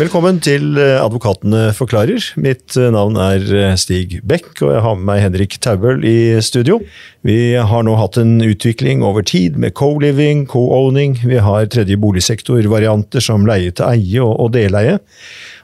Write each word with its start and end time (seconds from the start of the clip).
Velkommen 0.00 0.38
til 0.40 0.78
eh, 0.80 0.96
Advokatene 0.96 1.74
forklarer. 1.76 2.24
Mitt 2.40 2.72
eh, 2.80 2.86
navn 2.94 3.18
er 3.20 3.42
eh, 3.52 3.74
Stig 3.76 4.14
Beck, 4.24 4.46
og 4.62 4.70
jeg 4.72 4.80
har 4.86 4.94
med 4.96 5.04
meg 5.10 5.18
Henrik 5.20 5.58
Taubøl 5.60 6.06
i 6.08 6.38
studio. 6.40 6.78
Vi 7.26 7.52
har 7.52 7.84
nå 7.84 7.98
hatt 8.00 8.16
en 8.16 8.38
utvikling 8.40 9.04
over 9.04 9.26
tid 9.28 9.58
med 9.60 9.74
co-living, 9.76 10.46
co-owning. 10.48 11.18
Vi 11.20 11.42
har 11.44 11.68
tredje 11.68 12.00
boligsektor-varianter 12.00 13.26
som 13.26 13.44
leie 13.44 13.74
til 13.76 13.90
eie 13.90 14.24
og 14.24 14.54
deleie. 14.56 14.96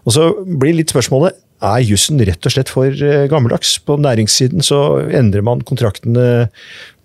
Og 0.04 0.18
så 0.18 0.28
blir 0.44 0.76
litt 0.82 0.92
spørsmålet 0.92 1.40
er 1.64 1.80
jussen 1.88 2.20
rett 2.20 2.44
og 2.44 2.58
slett 2.58 2.68
for 2.68 2.92
gammeldags. 3.32 3.78
På 3.88 3.96
næringssiden 3.96 4.60
så 4.60 5.00
endrer 5.16 5.48
man 5.48 5.64
kontraktene 5.64 6.28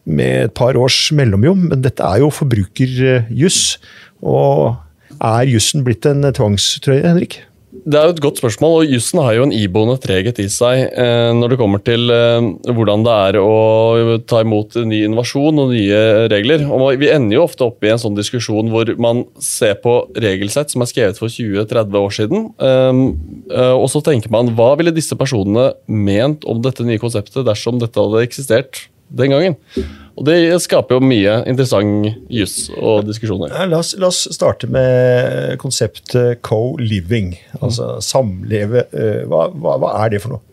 med 0.03 0.49
et 0.49 0.57
par 0.57 0.75
års 0.75 1.05
mellomrom, 1.15 1.69
men 1.71 1.87
dette 1.87 2.03
er 2.03 2.25
jo 2.25 2.33
forbrukerjuss. 2.41 3.65
Og 4.19 4.81
er 5.21 5.49
jussen 5.49 5.85
blitt 5.85 6.07
en 6.09 6.25
tvangstrøye, 6.33 7.05
Henrik? 7.05 7.41
Det 7.71 7.95
er 7.95 8.09
jo 8.09 8.13
et 8.13 8.21
godt 8.21 8.39
spørsmål, 8.41 8.73
og 8.81 8.91
jussen 8.91 9.21
har 9.23 9.35
jo 9.37 9.45
en 9.47 9.53
iboende 9.55 9.95
treghet 10.03 10.41
i 10.43 10.47
seg 10.51 10.91
eh, 10.91 11.29
når 11.33 11.53
det 11.53 11.57
kommer 11.61 11.79
til 11.81 12.11
eh, 12.11 12.49
hvordan 12.67 13.05
det 13.05 13.13
er 13.29 13.37
å 13.39 14.17
ta 14.27 14.41
imot 14.43 14.75
ny 14.85 14.99
innovasjon 15.07 15.61
og 15.63 15.71
nye 15.71 16.01
regler. 16.29 16.65
Og 16.67 16.99
Vi 16.99 17.09
ender 17.09 17.39
jo 17.39 17.45
ofte 17.47 17.65
opp 17.65 17.81
i 17.87 17.93
en 17.93 18.01
sånn 18.01 18.17
diskusjon 18.17 18.69
hvor 18.73 18.91
man 19.01 19.23
ser 19.41 19.79
på 19.81 19.95
regelsett 20.13 20.73
som 20.73 20.83
er 20.83 20.91
skrevet 20.91 21.21
for 21.21 21.31
20-30 21.31 21.99
år 22.01 22.15
siden, 22.19 22.47
eh, 22.59 23.01
eh, 23.55 23.75
og 23.77 23.87
så 23.93 24.03
tenker 24.05 24.33
man 24.35 24.51
hva 24.57 24.73
ville 24.75 24.93
disse 24.93 25.17
personene 25.17 25.71
ment 25.87 26.43
om 26.43 26.61
dette 26.61 26.85
nye 26.85 27.01
konseptet 27.01 27.47
dersom 27.47 27.79
dette 27.81 28.03
hadde 28.03 28.25
eksistert 28.27 28.85
den 29.11 29.33
gangen? 29.33 29.57
Og 30.17 30.25
Det 30.27 30.37
skaper 30.61 30.97
jo 30.97 31.07
mye 31.07 31.39
interessant 31.49 32.27
juss 32.29 32.69
og 32.75 33.07
diskusjoner. 33.07 33.53
La, 33.71 33.79
oss, 33.79 33.93
la, 33.97 34.11
oss, 34.11 34.27
starte 34.35 34.69
med 34.71 35.57
konseptet 35.61 36.41
co-living. 36.45 37.33
Altså 37.61 37.95
samleve. 38.05 38.85
Eh, 38.91 39.23
hva, 39.29 39.47
hva, 39.55 39.77
hva, 39.81 39.93
er 40.03 40.13
det 40.13 40.23
for 40.23 40.35
noe? 40.35 40.45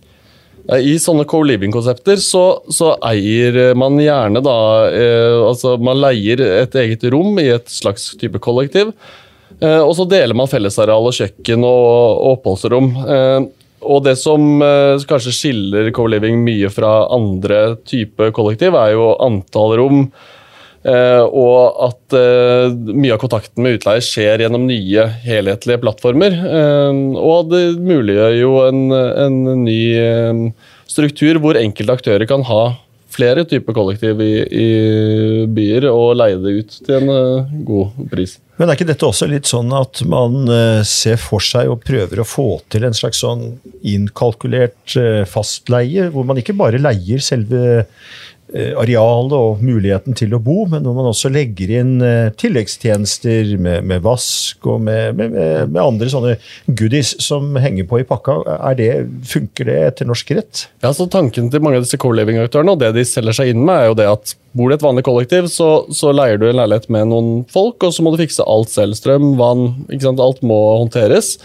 I 0.69 0.99
sånne 1.01 1.25
co-living-konsepter 1.25 2.21
så, 2.21 2.43
så, 2.69 2.93
eier 3.09 3.73
man 3.79 3.97
gjerne 4.03 4.43
da 4.45 4.57
eh, 4.93 5.37
Altså 5.41 5.79
man 5.81 5.97
leier 5.97 6.43
et 6.45 6.77
eget 6.77 7.07
rom 7.15 7.41
i 7.41 7.47
et 7.55 7.73
slags 7.73 8.11
type 8.21 8.41
kollektiv. 8.45 8.93
Eh, 9.59 9.81
og 9.81 9.95
så 9.99 10.07
deler 10.07 10.37
man 10.39 10.51
fellesareal 10.51 11.09
og 11.09 11.17
kjøkken 11.17 11.65
og, 11.67 11.87
og 11.89 12.35
oppholdsrom. 12.37 12.91
Eh, 13.01 13.39
og 13.81 14.03
det 14.07 14.17
som 14.21 14.63
eh, 14.65 15.05
kanskje 15.09 15.35
skiller 15.35 15.93
co-living 15.97 16.41
mye 16.45 16.71
fra 16.73 17.07
andre 17.15 17.77
type 17.89 18.33
kollektiv, 18.37 18.77
er 18.79 18.97
jo 18.97 19.13
antall 19.25 19.77
rom. 19.81 20.03
Eh, 20.89 21.23
og 21.27 21.79
at 21.89 22.17
eh, 22.17 22.73
mye 22.95 23.17
av 23.17 23.23
kontakten 23.23 23.65
med 23.65 23.79
utleier 23.79 24.05
skjer 24.05 24.45
gjennom 24.45 24.67
nye, 24.69 25.07
helhetlige 25.27 25.83
plattformer. 25.83 26.37
Eh, 26.39 27.01
og 27.19 27.53
det 27.53 27.63
muliggjør 27.79 28.37
jo 28.39 28.53
en, 28.67 28.85
en 28.95 29.41
ny 29.65 29.81
eh, 29.99 30.45
struktur 30.89 31.43
hvor 31.43 31.59
enkelte 31.61 31.99
aktører 31.99 32.29
kan 32.31 32.47
ha 32.49 32.63
flere 33.19 33.45
typer 33.49 33.77
kollektiv 33.77 34.21
i, 34.23 34.35
i, 34.47 34.69
byer 35.51 35.89
og 35.91 36.15
leie 36.21 36.39
det 36.43 36.55
ut 36.61 36.77
til 36.87 36.95
en 37.01 37.11
uh, 37.11 37.57
god 37.67 37.99
pris. 38.13 38.39
Men 38.59 38.71
er 38.71 38.79
ikke 38.79 38.89
dette 38.89 39.07
også 39.07 39.29
litt 39.31 39.51
sånn 39.51 39.71
at 39.77 40.03
man 40.09 40.49
uh, 40.51 40.87
ser 40.87 41.19
for 41.23 41.45
seg 41.45 41.71
og 41.71 41.83
prøver 41.87 42.23
å 42.23 42.27
få 42.27 42.49
til 42.73 42.87
en 42.89 42.97
slags 42.97 43.23
sånn 43.25 43.45
innkalkulert 43.87 44.97
uh, 44.99 45.23
fastleie, 45.29 46.09
hvor 46.15 46.27
man 46.29 46.41
ikke 46.41 46.57
bare 46.59 46.83
leier 46.83 47.23
selve 47.25 47.85
arealet 48.49 49.35
og 49.37 49.63
muligheten 49.65 50.17
til 50.17 50.33
å 50.33 50.41
bo, 50.41 50.63
men 50.71 50.85
når 50.87 50.97
man 50.97 51.09
også 51.11 51.31
legger 51.33 51.73
inn 51.81 51.99
eh, 52.05 52.31
tilleggstjenester 52.41 53.55
med, 53.61 53.85
med 53.89 54.05
vask 54.07 54.65
og 54.69 54.81
med, 54.87 55.19
med, 55.19 55.37
med, 55.69 55.81
andre 55.83 56.09
sånne 56.09 56.37
goodies 56.67 57.15
som 57.25 57.59
henger 57.61 57.89
på 57.91 58.01
i 58.01 58.07
pakka, 58.09 58.39
det, 58.79 58.91
funker 59.29 59.69
det 59.69 59.79
etter 59.91 60.09
norsk 60.09 60.33
rett? 60.39 60.65
Ja, 60.85 60.95
så 60.97 61.09
Tanken 61.13 61.53
til 61.53 61.65
mange 61.65 61.81
av 61.81 61.87
disse 61.87 62.01
co-living-aktørene 62.01 62.77
og 62.77 62.83
det 62.83 62.95
de 62.97 63.05
selger 63.09 63.37
seg 63.37 63.53
inn 63.53 63.65
med, 63.65 63.83
er 63.83 63.91
jo 63.91 64.01
det 64.01 64.11
at 64.11 64.35
bor 64.57 64.71
du 64.71 64.75
i 64.75 64.79
et 64.79 64.85
vanlig 64.85 65.05
kollektiv, 65.07 65.49
så, 65.53 65.71
så, 65.95 66.13
leier 66.17 66.41
du 66.41 66.49
en 66.49 66.59
leilighet 66.59 66.89
med 66.93 67.11
noen 67.13 67.33
folk, 67.53 67.85
og 67.85 67.95
så 67.95 68.05
må 68.05 68.15
du 68.15 68.23
fikse 68.23 68.47
alt 68.49 68.73
selv. 68.73 68.97
Strøm, 68.99 69.35
vann, 69.39 69.71
alt 70.19 70.41
må 70.47 70.59
håndteres. 70.81 71.37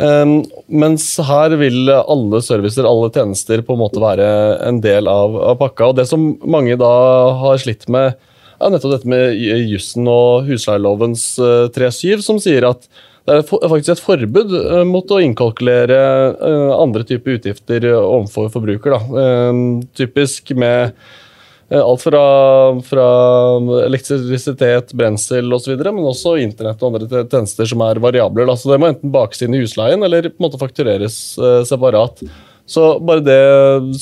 Um, 0.00 0.40
mens 0.66 1.04
her 1.28 1.54
vil 1.60 1.90
alle 1.92 2.40
servicer, 2.44 2.88
alle 2.88 3.10
tjenester, 3.12 3.60
på 3.66 3.76
en 3.76 3.82
måte 3.82 4.02
være 4.02 4.26
en 4.66 4.80
del 4.84 5.10
av, 5.10 5.36
av 5.52 5.60
pakka. 5.60 5.90
Og 5.90 6.00
det 6.00 6.08
som 6.08 6.32
mange 6.40 6.78
da 6.80 6.90
har 7.42 7.60
slitt 7.60 7.86
med, 7.92 8.16
er 8.60 8.72
nettopp 8.72 8.96
dette 8.96 9.10
med 9.10 9.36
jussen 9.70 10.08
og 10.10 10.48
husleielovens 10.48 11.30
uh, 11.40 11.68
eh, 11.68 11.72
3-7, 11.76 12.20
som 12.24 12.40
sier 12.42 12.68
at 12.68 12.84
det 13.28 13.36
er 13.36 13.44
faktisk 13.46 13.94
et 13.94 14.02
forbud 14.02 14.52
uh, 14.56 14.82
mot 14.88 15.12
å 15.12 15.20
innkalkulere 15.22 16.02
uh, 16.40 16.70
andre 16.80 17.04
typer 17.08 17.38
utgifter 17.38 17.90
overfor 17.94 18.48
forbruker. 18.52 18.96
Da. 18.96 19.24
Ehm, 19.24 19.64
typisk 19.96 20.54
med 20.56 20.92
Eh, 20.92 21.29
alt 21.78 22.02
fra, 22.02 22.22
fra 22.82 23.06
elektrisitet, 23.86 24.94
brensel 24.98 25.52
osv., 25.54 25.76
men 25.78 26.06
også 26.10 26.34
internett 26.42 26.82
og 26.82 26.96
andre 26.96 27.24
tjenester 27.30 27.68
som 27.70 27.84
er 27.86 28.00
variabler. 28.02 28.48
Da. 28.50 28.56
Så 28.58 28.72
det 28.72 28.80
må 28.82 28.90
enten 28.90 29.12
bakes 29.14 29.44
inn 29.46 29.54
i 29.54 29.62
husleien 29.62 30.02
eller 30.02 30.32
på 30.32 30.40
en 30.40 30.46
måte 30.48 30.58
faktureres 30.58 31.20
uh, 31.38 31.60
separat. 31.68 32.24
Så 32.70 32.96
bare 33.02 33.22
det 33.26 33.38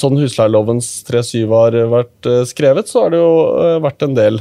sånn 0.00 0.16
husleielovens 0.20 0.88
3-7 1.08 1.44
har 1.52 1.76
vært 1.92 2.30
uh, 2.30 2.40
skrevet, 2.48 2.88
så 2.88 3.04
har 3.04 3.12
det 3.12 3.20
jo 3.20 3.32
vært 3.84 4.04
en 4.06 4.16
del 4.16 4.40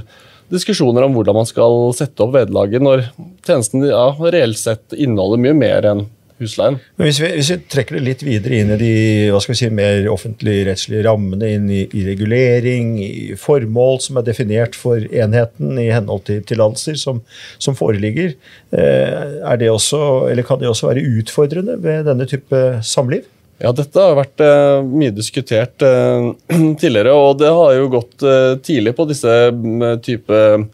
diskusjoner 0.54 1.04
om 1.04 1.16
hvordan 1.18 1.36
man 1.42 1.48
skal 1.48 1.90
sette 1.96 2.24
opp 2.24 2.32
vederlaget 2.38 2.84
når 2.84 3.10
tjenesten 3.44 3.84
ja, 3.90 4.06
reelt 4.32 4.60
sett 4.60 4.96
inneholder 4.96 5.42
mye 5.44 5.58
mer 5.58 5.88
enn 5.92 6.06
husleien. 6.42 6.78
Men 6.98 7.10
hvis 7.10 7.20
vi, 7.22 7.30
hvis 7.38 7.52
vi, 7.54 7.58
trekker 7.72 7.98
det 7.98 8.04
litt 8.06 8.24
videre 8.26 8.60
inn 8.62 8.74
i 8.76 8.80
de 8.82 8.92
hva 9.34 9.42
skal 9.44 9.54
vi 9.54 9.60
si, 9.62 9.70
mer 9.74 10.10
offentlig-rettslige 10.12 11.06
rammene, 11.08 11.52
inn 11.58 11.70
i, 11.74 11.84
i, 11.88 12.04
regulering, 12.08 12.96
i 13.04 13.38
formål 13.40 14.02
som 14.06 14.20
er 14.20 14.28
definert 14.28 14.78
for 14.78 15.02
enheten 15.02 15.80
i 15.82 15.90
henhold 15.94 16.26
til 16.30 16.44
tillatelser 16.48 17.00
som, 17.02 17.24
som, 17.58 17.78
foreligger, 17.78 18.36
eh, 18.76 19.40
er 19.42 19.62
det 19.62 19.72
også, 19.74 20.02
eller 20.32 20.48
kan 20.48 20.62
det 20.62 20.70
også 20.72 20.92
være 20.92 21.06
utfordrende 21.20 21.80
ved 21.84 22.08
denne 22.10 22.30
type 22.30 22.64
samliv? 22.86 23.26
Ja, 23.58 23.72
dette 23.74 23.98
har 23.98 24.18
vært 24.20 24.42
eh, 24.46 24.84
mye 24.86 25.14
diskutert 25.16 25.82
eh, 25.86 26.32
tidligere, 26.82 27.16
og 27.18 27.40
det 27.42 27.50
har 27.50 27.78
jo 27.80 27.94
gått 27.98 28.26
eh, 28.26 28.58
tidlig 28.62 28.94
på 28.98 29.08
disse 29.10 29.34
mm, 29.54 29.88
type 30.06 30.38
Eh, 30.38 30.66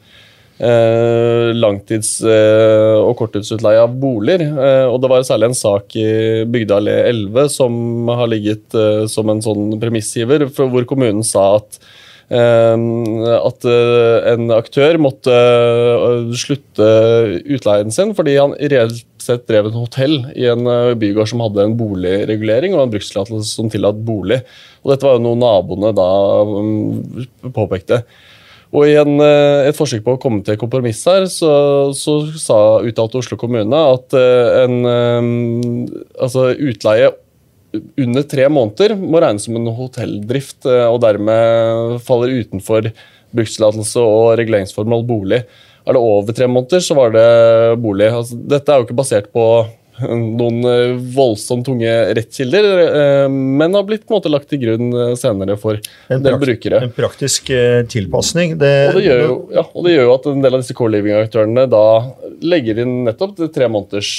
langtids- 0.59 2.21
eh, 2.21 2.99
og 3.01 3.17
korttidsutleie 3.17 3.81
av 3.81 3.95
boliger. 3.99 4.41
Eh, 4.41 4.85
og 4.85 5.01
Det 5.01 5.09
var 5.09 5.21
særlig 5.21 5.49
en 5.49 5.53
sak 5.57 5.95
i 5.95 6.45
Bygdeallé 6.45 7.07
11 7.09 7.49
som 7.49 8.07
har 8.07 8.27
ligget 8.27 9.09
som 9.09 9.29
en 9.29 9.41
sånn 9.41 9.79
premissgiver, 9.79 10.47
hvor 10.53 10.85
kommunen 10.85 11.23
sa 11.23 11.55
at 11.57 11.79
at 12.33 13.65
en 13.67 14.49
aktør 14.55 14.97
måtte 14.97 15.33
slutte 16.33 16.87
utleien 17.45 17.91
sin 17.91 18.13
fordi 18.15 18.37
han 18.39 18.55
reelt 18.57 19.03
sett 19.21 19.45
drev 19.45 19.67
et 19.67 19.75
hotell 19.75 20.15
i 20.33 20.47
en 20.49 20.63
bygård 20.97 21.29
som 21.29 21.43
hadde 21.43 21.61
en 21.61 21.75
boligregulering 21.77 22.73
og 22.73 22.87
en 22.87 22.93
brukstillatelse 22.95 23.53
som 23.53 23.69
tillatt 23.69 23.99
bolig. 24.07 24.39
Og 24.81 24.93
Dette 24.93 25.05
var 25.05 25.19
jo 25.19 25.25
noe 25.27 25.41
naboene 25.43 25.93
da 25.93 26.09
mm, 26.47 27.51
påpekte. 27.53 28.01
Og 28.73 28.89
I 28.89 28.95
en, 28.97 29.19
eh, 29.21 29.67
et 29.69 29.77
forsøk 29.77 30.01
på 30.05 30.15
å 30.15 30.21
komme 30.21 30.41
til 30.45 30.57
kompromiss 30.57 31.03
her, 31.05 31.27
så, 31.29 31.51
så 31.93 32.15
sa, 32.41 32.57
uttalte 32.81 33.19
Oslo 33.19 33.37
kommune 33.37 33.81
at 33.93 34.15
eh, 34.17 34.63
en 34.63 34.79
eh, 34.89 35.27
altså 36.17 36.49
utleie 36.57 37.11
under 37.73 38.25
tre 38.29 38.47
måneder 38.53 38.95
må 38.97 39.21
regnes 39.21 39.45
som 39.47 39.55
en 39.57 39.71
hotelldrift, 39.73 40.59
og 40.69 40.99
dermed 41.01 41.95
faller 42.05 42.35
utenfor 42.43 42.91
brukstillatelse 43.33 43.97
og 43.97 44.35
reguleringsformål 44.37 45.07
bolig. 45.09 45.39
Er 45.81 45.97
det 45.97 46.03
over 46.05 46.37
tre 46.37 46.45
måneder, 46.45 46.83
så 46.85 46.93
var 46.93 47.15
det 47.15 47.25
bolig. 47.81 48.11
Altså, 48.13 48.37
dette 48.37 48.69
er 48.69 48.77
jo 48.77 48.85
ikke 48.85 48.99
basert 48.99 49.31
på 49.33 49.47
noen 50.09 50.59
eh, 50.67 50.93
voldsomt 51.15 51.65
tunge 51.67 51.91
rettskilder, 52.17 52.67
eh, 52.83 53.25
men 53.29 53.75
har 53.77 53.85
blitt 53.87 54.05
på 54.05 54.13
en 54.13 54.19
måte 54.19 54.31
lagt 54.31 54.49
til 54.51 54.61
grunn 54.63 54.91
eh, 54.91 55.13
senere 55.19 55.57
for 55.59 55.79
en 56.13 56.23
del 56.25 56.37
brukere. 56.41 56.81
En 56.87 56.93
praktisk 56.95 57.51
tilpasning. 57.91 58.57
Det, 58.61 58.73
og, 58.91 58.99
det 58.99 59.05
jo, 59.07 59.37
ja, 59.53 59.65
og, 59.65 59.87
det 59.87 59.95
gjør 59.95 60.07
jo, 60.07 60.13
at 60.17 60.29
en 60.31 60.45
del 60.45 60.57
av 60.57 60.63
disse 60.63 60.77
core-living-aktørene 60.77 61.65
da 61.71 61.85
legger 62.43 62.83
inn 62.83 62.95
nettopp 63.07 63.39
tre 63.55 63.69
måneders 63.71 64.11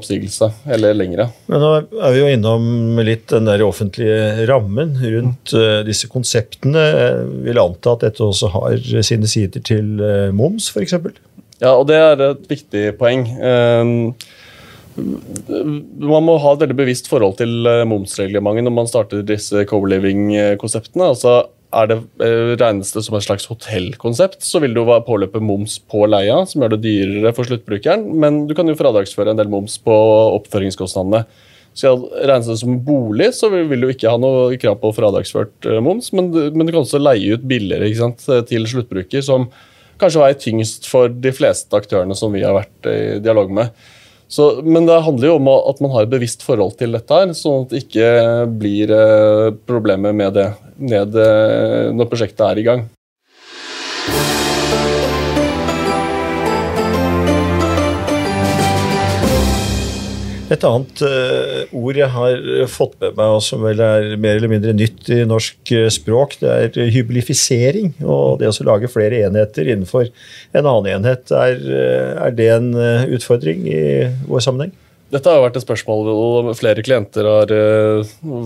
oppsigelse, 0.00 0.50
eller 0.74 0.96
lengre. 0.96 1.28
Men 1.50 1.64
nå 1.64 1.72
er 1.80 2.14
vi 2.14 2.22
jo 2.22 2.30
innom 2.34 3.00
litt 3.06 3.28
den 3.32 3.48
der 3.48 3.62
offentlige 3.64 4.46
rammen 4.48 4.96
rundt 5.00 5.54
uh, 5.56 5.80
disse 5.86 6.08
konseptene. 6.10 6.82
Jeg 6.90 7.26
vil 7.48 7.60
anta 7.62 7.96
at 7.96 8.06
dette 8.06 8.24
også 8.24 8.50
har 8.54 8.78
sine 9.06 9.28
sider 9.30 9.64
til 9.64 10.00
moms, 10.36 10.70
f.eks.? 10.72 10.96
Ja, 11.60 11.74
og 11.76 11.86
det 11.90 11.98
er 12.00 12.22
et 12.30 12.46
viktig 12.48 12.84
poeng. 13.00 13.26
Ehm, 13.36 13.96
man 14.96 16.26
må 16.26 16.36
ha 16.40 16.54
et 16.54 16.62
veldig 16.64 16.76
bevisst 16.78 17.08
forhold 17.08 17.36
til 17.40 17.68
eh, 17.68 17.86
momsreglementet 17.88 18.66
når 18.66 18.74
man 18.74 18.88
starter 18.90 19.24
disse 19.26 19.64
co-living-konseptene. 19.68 21.10
Altså, 21.12 21.34
er 21.76 21.90
det, 21.92 21.98
eh, 22.24 22.54
regnes 22.58 22.90
det 22.96 23.04
som 23.06 23.16
et 23.16 23.26
slags 23.26 23.46
hotellkonsept, 23.50 24.40
så 24.42 24.62
vil 24.62 24.74
det 24.74 24.82
jo 24.82 24.98
påløpe 25.06 25.42
moms 25.44 25.78
på 25.90 26.08
leia, 26.08 26.40
som 26.48 26.64
gjør 26.64 26.74
det 26.74 26.82
dyrere 26.88 27.34
for 27.36 27.46
sluttbrukeren, 27.46 28.08
men 28.24 28.46
du 28.48 28.56
kan 28.58 28.68
jo 28.68 28.78
fradragsføre 28.78 29.30
en 29.34 29.40
del 29.40 29.52
moms 29.52 29.76
på 29.84 29.94
oppføringskostnadene. 30.40 31.24
Så 31.76 31.92
Regnes 32.26 32.48
det 32.50 32.58
som 32.58 32.80
bolig, 32.82 33.28
så 33.36 33.46
vil 33.52 33.84
du 33.84 33.92
ikke 33.92 34.10
ha 34.10 34.18
noe 34.18 34.56
krav 34.58 34.80
på 34.82 34.90
fradragsført 34.96 35.68
eh, 35.70 35.82
moms, 35.84 36.10
men 36.16 36.32
men 36.32 36.66
du 36.66 36.72
kan 36.72 36.82
også 36.82 37.02
leie 37.02 37.36
ut 37.36 37.46
billigere 37.46 37.92
sant, 37.94 38.24
til 38.48 38.66
sluttbruker, 38.66 39.22
som 39.22 39.50
kanskje 40.00 40.22
veier 40.22 40.38
tyngst 40.40 40.88
for 40.90 41.12
de 41.12 41.32
fleste 41.36 41.76
aktørene 41.76 42.16
som 42.18 42.32
vi 42.34 42.44
har 42.44 42.56
vært 42.56 42.88
i 42.90 43.00
dialog 43.22 43.52
med. 43.60 43.74
Så, 44.30 44.60
men 44.62 44.86
det 44.86 45.00
handler 45.02 45.26
jo 45.26 45.38
om 45.40 45.48
at 45.50 45.80
man 45.82 45.90
har 45.90 46.06
et 46.06 46.12
bevisst 46.12 46.44
forhold 46.46 46.76
til 46.78 46.94
dette, 46.94 47.10
her, 47.10 47.32
sånn 47.34 47.64
at 47.64 47.72
det 47.72 47.80
ikke 47.82 48.10
blir 48.62 48.92
eh, 48.94 49.48
problemer 49.66 50.14
med 50.14 50.36
det 50.38 50.46
ned, 50.78 51.16
eh, 51.18 51.90
når 51.90 52.10
prosjektet 52.12 52.44
er 52.46 52.60
i 52.60 52.66
gang. 52.68 52.84
Et 60.50 60.64
annet 60.66 61.02
uh, 61.06 61.74
ord 61.78 61.98
jeg 62.00 62.10
har 62.10 62.40
fått 62.70 62.96
med 62.98 63.14
meg, 63.14 63.36
og 63.36 63.42
som 63.46 63.62
vel 63.62 63.78
er 63.84 64.16
mer 64.18 64.40
eller 64.40 64.50
mindre 64.50 64.74
nytt 64.74 65.06
i 65.14 65.20
norsk 65.28 65.72
uh, 65.78 65.86
språk, 65.94 66.40
det 66.40 66.50
er 66.50 66.90
hyblifisering. 66.96 67.92
Og 68.02 68.40
det 68.40 68.50
å 68.50 68.66
lage 68.66 68.90
flere 68.90 69.22
enheter 69.28 69.70
innenfor 69.70 70.08
en 70.10 70.64
annen 70.64 70.90
enhet. 70.96 71.30
Er, 71.30 71.60
uh, 71.62 72.24
er 72.26 72.34
det 72.34 72.48
en 72.56 72.72
utfordring 73.14 73.62
i 73.70 73.82
vår 74.26 74.42
sammenheng? 74.48 74.74
Dette 75.10 75.30
har 75.30 75.42
vært 75.42 75.56
et 75.58 75.64
spørsmål 75.64 76.52
flere 76.54 76.84
klienter 76.86 77.26
har 77.26 77.50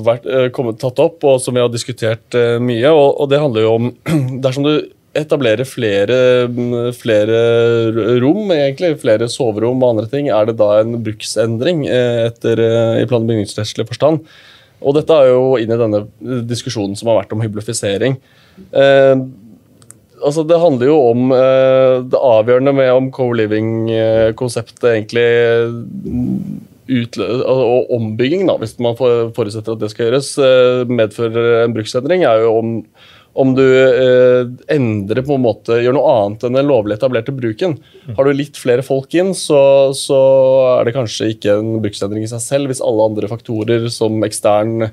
vært, 0.07 0.25
kommet, 0.57 0.79
tatt 0.81 1.01
opp, 1.03 1.19
og 1.29 1.43
som 1.45 1.53
vi 1.53 1.61
har 1.61 1.69
diskutert 1.69 2.37
mye. 2.65 2.89
Og, 2.89 3.21
og 3.21 3.29
det 3.29 3.41
handler 3.43 3.67
jo 3.67 3.75
om 3.77 3.91
Dersom 4.45 4.65
du 4.65 4.73
etablere 5.19 5.67
flere, 5.69 6.17
flere, 6.97 7.39
rom, 8.23 8.51
egentlig, 8.55 8.95
flere 9.03 9.29
soverom 9.31 9.83
og 9.83 9.95
andre 9.95 10.11
ting, 10.11 10.29
er 10.33 10.49
det 10.49 10.57
da 10.61 10.81
en 10.81 10.99
bruksendring 11.05 11.87
eh, 11.87 12.27
etter, 12.29 12.61
eh, 12.61 13.03
i 13.03 13.07
plan- 13.11 13.23
og 13.23 13.31
bygningsrettslig 13.31 13.87
forstand. 13.91 14.25
Og 14.85 14.99
dette 14.99 15.17
er 15.17 15.31
jo 15.31 15.55
inn 15.61 15.73
i 15.73 15.81
denne 15.81 16.05
diskusjonen 16.49 16.99
som 16.99 17.11
har 17.11 17.23
vært 17.23 17.33
om 17.37 17.43
hyblifisering. 17.45 18.19
Eh, 18.75 19.15
altså 20.25 20.45
Det 20.47 20.61
handler 20.61 20.91
jo 20.91 20.99
om 21.13 21.33
eh, 21.33 21.97
det 22.11 22.21
avgjørende 22.21 22.75
med 22.77 22.93
om 22.93 23.11
co-living-konseptet 23.15 24.91
egentlig 24.93 25.29
utlø 26.85 27.27
og 27.49 27.93
ombygging, 27.97 28.45
da, 28.49 28.59
hvis 28.61 28.77
man 28.83 28.97
forutsetter 28.99 29.73
at 29.73 29.81
det 29.81 29.91
skal 29.93 30.11
gjøres, 30.11 30.35
eh, 30.37 30.85
medfører 30.91 31.65
en 31.65 31.77
bruksendring, 31.77 32.27
er 32.29 32.45
jo 32.45 32.57
om 32.59 32.73
om 33.35 33.51
du 33.57 33.65
eh, 33.67 34.47
endrer 34.71 35.25
på 35.27 35.35
en 35.35 35.43
måte, 35.43 35.81
gjør 35.83 35.97
noe 35.97 36.15
annet 36.15 36.47
enn 36.47 36.59
den 36.59 36.69
lovlig 36.71 36.95
etablerte 36.99 37.35
bruken. 37.35 37.77
Har 38.15 38.29
du 38.29 38.33
litt 38.37 38.59
flere 38.61 38.85
folk 38.87 39.15
inn, 39.19 39.33
så, 39.35 39.91
så 39.99 40.21
er 40.77 40.87
det 40.87 40.95
kanskje 40.95 41.33
ikke 41.35 41.59
en 41.59 41.77
bruksendring 41.83 42.27
i 42.27 42.31
seg 42.31 42.43
selv 42.45 42.71
hvis 42.71 42.83
alle 42.85 43.09
andre 43.11 43.31
faktorer 43.31 43.89
som 43.93 44.23
ekstern 44.27 44.87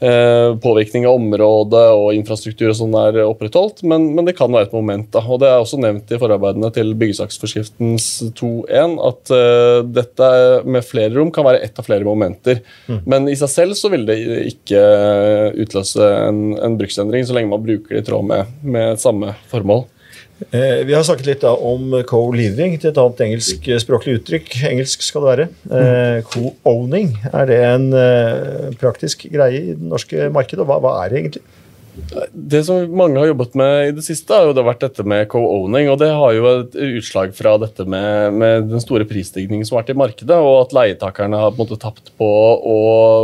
påvirkning 0.00 1.04
av 1.04 1.18
området 1.18 1.82
og 1.92 2.14
infrastruktur 2.16 2.70
og 2.70 2.76
sånn 2.78 2.94
er 2.96 3.18
opprettholdt, 3.26 3.82
men, 3.84 4.06
men, 4.16 4.24
det 4.24 4.36
kan 4.38 4.52
være 4.52 4.70
et 4.70 4.76
moment. 4.76 5.10
da, 5.12 5.20
og 5.20 5.42
Det 5.42 5.50
er 5.50 5.60
også 5.60 5.80
nevnt 5.82 6.10
i 6.12 6.18
forarbeidene 6.20 6.70
til 6.72 6.94
byggesaksforskriftens 7.00 8.06
2.1 8.38 8.96
at 9.10 9.32
uh, 9.34 9.82
dette 9.84 10.30
med 10.64 10.86
flere 10.86 11.12
rom 11.18 11.32
kan 11.34 11.46
være 11.46 11.60
ett 11.66 11.78
av 11.78 11.88
flere 11.88 12.06
momenter. 12.08 12.62
Mm. 12.88 13.00
Men 13.04 13.28
i 13.28 13.36
seg 13.38 13.52
selv 13.52 13.78
så 13.78 13.92
vil 13.92 14.08
det 14.08 14.18
ikke 14.54 14.82
utløse 15.60 16.10
en, 16.30 16.42
en 16.56 16.80
bruksendring, 16.80 17.26
så 17.28 17.36
lenge 17.36 17.52
man 17.52 17.64
bruker 17.64 17.98
det 17.98 18.04
i 18.04 18.08
tråd 18.08 18.28
med, 18.30 18.60
med 18.64 19.00
samme 19.02 19.36
formål. 19.52 19.84
Eh, 20.48 20.80
vi 20.88 20.94
har 20.96 21.04
snakket 21.04 21.26
litt 21.28 21.44
om 21.44 21.92
co-living 22.08 22.78
til 22.80 22.90
et 22.90 23.00
annet 23.00 23.20
engelskspråklig 23.26 24.16
uttrykk. 24.20 24.54
Engelsk 24.70 25.04
skal 25.04 25.24
det 25.24 25.30
være. 25.30 25.48
Eh, 25.68 26.20
co-owning, 26.32 27.12
er 27.28 27.50
det 27.50 27.58
en 27.66 27.88
eh, 27.92 28.70
praktisk 28.80 29.26
greie 29.28 29.60
i 29.60 29.74
det 29.74 29.90
norske 29.92 30.30
markedet? 30.32 30.64
Hva, 30.64 30.80
hva 30.80 30.96
er 31.04 31.12
det 31.12 31.20
egentlig? 31.20 31.44
Det 32.32 32.62
som 32.66 32.92
mange 32.96 33.18
har 33.18 33.30
jobbet 33.30 33.54
med 33.58 33.88
i 33.88 33.92
det 33.96 34.04
siste, 34.06 34.34
har 34.34 34.48
jo 34.48 34.54
det 34.56 34.64
vært 34.66 34.82
dette 34.84 35.04
med 35.06 35.28
co-owning. 35.30 35.90
og 35.92 35.98
Det 36.00 36.10
har 36.14 36.34
jo 36.36 36.46
et 36.50 36.76
utslag 36.86 37.34
fra 37.36 37.56
dette 37.62 37.84
med, 37.84 38.36
med, 38.40 38.68
den 38.70 38.82
store 38.82 39.06
prisstigningen 39.08 39.66
som 39.66 39.76
har 39.76 39.84
vært 39.84 39.94
i 39.94 40.00
markedet, 40.00 40.38
og 40.38 40.54
at 40.64 40.74
leietakerne 40.76 41.40
har 41.40 41.52
på 41.52 41.60
en 41.60 41.64
måte 41.64 41.80
tapt 41.82 42.12
på 42.20 42.30
å 42.74 42.80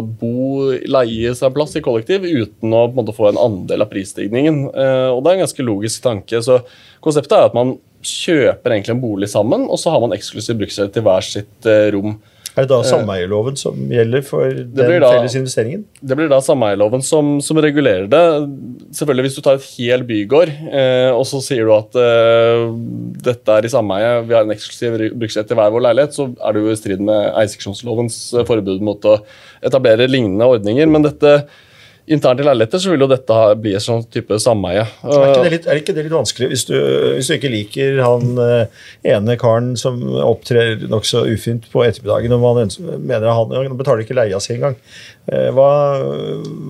bo, 0.07 0.71
leie 0.87 1.35
seg 1.39 1.55
plass 1.57 1.77
i 1.79 1.85
kollektiv 1.85 2.27
uten 2.27 2.75
å 2.75 2.87
på 2.87 2.95
en 2.95 3.01
måte 3.01 3.17
få 3.17 3.31
en 3.31 3.43
andel 3.43 3.87
av 3.87 3.93
prisstigningen. 3.93 4.63
Eh, 4.71 5.09
og 5.13 5.23
Det 5.23 5.33
er 5.33 5.39
en 5.39 5.45
ganske 5.47 5.67
logisk 5.67 6.07
tanke. 6.07 6.43
så 6.43 6.63
Konseptet 7.05 7.37
er 7.39 7.51
at 7.51 7.57
man 7.57 7.77
kjøper 8.07 8.75
egentlig 8.75 8.97
en 8.97 9.03
bolig 9.03 9.29
sammen, 9.31 9.67
og 9.71 9.79
så 9.83 9.93
har 9.95 10.03
man 10.03 10.15
eksklusiv 10.17 10.59
bruksrett 10.61 10.95
til 10.95 11.07
hver 11.07 11.27
sitt 11.27 11.71
eh, 11.71 11.91
rom. 11.95 12.19
Er 12.57 12.65
det 12.65 12.73
da 12.73 12.79
sameieloven 12.89 13.57
som 13.61 13.77
gjelder 13.93 14.23
for 14.25 14.49
den 14.49 14.93
da, 15.03 15.11
felles 15.13 15.35
investeringen? 15.37 15.83
Det 16.01 16.17
blir 16.17 16.31
da 16.33 16.39
sameieloven 16.41 17.03
som, 17.05 17.35
som, 17.45 17.59
regulerer 17.61 18.07
det. 18.09 18.23
Selvfølgelig 18.97 19.27
Hvis 19.27 19.37
du 19.37 19.43
tar 19.45 19.59
et 19.59 19.67
hel 19.75 20.07
bygård 20.09 20.53
eh, 20.65 21.11
og 21.13 21.27
så 21.29 21.43
sier 21.45 21.69
du 21.69 21.75
at 21.77 21.99
eh, 22.01 22.63
dette 23.29 23.59
er 23.59 23.69
i 23.69 23.73
sameie, 23.73 24.15
vi 24.25 24.39
har 24.39 24.49
en 24.49 24.55
eksklusiv 24.57 24.97
bruksrett 25.21 25.51
til 25.51 25.61
hver 25.61 25.75
vår 25.75 25.85
leilighet, 25.91 26.17
så 26.17 26.31
er 26.33 26.57
det 26.57 26.65
jo 26.65 26.73
i 26.73 26.81
strid 26.81 27.05
med 27.05 27.29
eierseksjonslovens 27.35 28.19
eh, 28.39 28.49
forbud 28.49 28.81
mot 28.89 29.05
å 29.05 29.19
etablere 29.61 30.09
lignende 30.09 30.49
ordninger. 30.57 30.89
Men 30.89 31.05
dette 31.05 31.37
internt 32.07 32.41
i 32.41 32.47
leiligheter 32.47 32.81
så 32.83 32.93
vil 32.93 33.03
jo 33.03 33.09
dette 33.11 33.37
bli 33.59 33.73
et 33.77 33.83
sånn 33.85 34.05
type 34.13 34.39
sameie. 34.43 34.85
Er, 35.03 35.27
ikke 35.27 35.43
det 35.43 35.53
litt, 35.55 35.69
ikke 35.83 35.97
det 35.97 36.07
litt 36.07 36.15
vanskelig 36.15 36.49
hvis 36.53 36.65
du, 36.69 36.77
hvis 37.17 37.31
du 37.31 37.35
ikke 37.37 37.53
liker 37.53 38.01
han 38.05 38.39
uh, 38.39 38.87
ene 39.07 39.37
karen 39.41 39.75
som 39.81 39.99
opptrer 40.23 40.87
nokså 40.87 41.25
ufint 41.33 41.67
på 41.73 41.83
ettermiddagen, 41.87 42.37
og 42.37 42.45
man 42.45 42.73
mener 43.03 43.31
han, 43.33 43.55
han 43.59 43.79
betaler 43.79 44.07
ikke 44.07 44.19
leia 44.19 44.41
si 44.43 44.55
engang. 44.55 44.79
Uh, 45.27 45.51
hva, 45.57 45.71